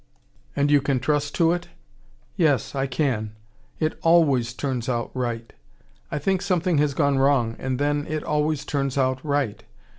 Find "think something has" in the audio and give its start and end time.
6.17-6.95